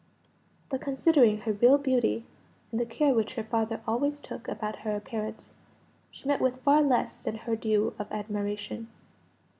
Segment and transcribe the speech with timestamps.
[0.69, 2.25] But considering her real beauty,
[2.71, 5.51] and the care which her father always took about her appearance,
[6.09, 8.87] she met with far less than her due of admiration.